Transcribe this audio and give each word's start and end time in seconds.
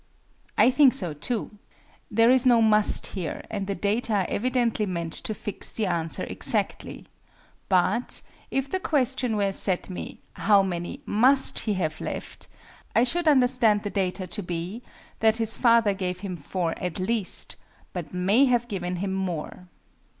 I 0.57 0.71
think 0.71 0.93
so 0.95 1.13
too. 1.13 1.59
There 2.09 2.31
is 2.31 2.43
no 2.43 2.59
"must" 2.59 3.05
here, 3.13 3.43
and 3.51 3.67
the 3.67 3.75
data 3.75 4.13
are 4.15 4.25
evidently 4.29 4.87
meant 4.87 5.13
to 5.13 5.35
fix 5.35 5.71
the 5.71 5.85
answer 5.85 6.23
exactly: 6.23 7.05
but, 7.69 8.23
if 8.49 8.67
the 8.67 8.79
question 8.79 9.35
were 9.37 9.53
set 9.53 9.91
me 9.91 10.17
"how 10.33 10.63
many 10.63 11.03
must 11.05 11.59
he 11.59 11.75
have 11.75 12.01
left?", 12.01 12.47
I 12.95 13.03
should 13.03 13.27
understand 13.27 13.83
the 13.83 13.91
data 13.91 14.25
to 14.25 14.41
be 14.41 14.81
that 15.19 15.35
his 15.37 15.55
father 15.55 15.93
gave 15.93 16.21
him 16.21 16.35
4 16.35 16.79
at 16.79 16.97
least, 16.99 17.55
but 17.93 18.11
may 18.11 18.45
have 18.45 18.67
given 18.67 18.95
him 18.95 19.13
more. 19.13 19.67